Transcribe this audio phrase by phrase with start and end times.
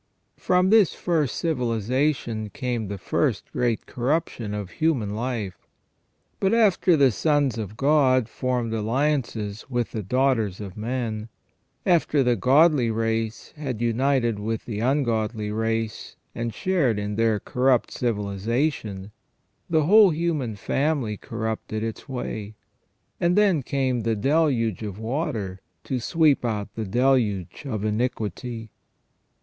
[0.37, 5.67] From this first civilization came the first great corruption of human life.
[6.39, 11.29] But after the sons of God formed alliances with the daughters of men,
[11.85, 17.91] after the godly race had united with the ungodly race and shared in their corrupt
[17.91, 19.11] civilization,
[19.69, 22.55] the whole human family cor rupted its way,
[23.19, 28.71] and then came the deluge of water to sweep out the deluge of iniquity.